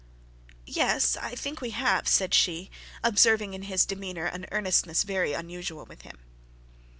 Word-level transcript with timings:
'Yes, 0.65 1.15
I 1.15 1.35
think 1.35 1.61
we 1.61 1.69
have,' 1.69 2.07
said 2.07 2.33
she, 2.33 2.71
observing 3.03 3.53
in 3.53 3.61
his 3.61 3.85
demeanour 3.85 4.25
an 4.25 4.47
earnestness 4.51 5.03
very 5.03 5.33
unusual 5.33 5.85
with 5.85 6.01
him. 6.01 6.17